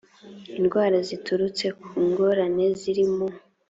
[0.59, 3.27] indwara ziturutse ku ngorane ziri mu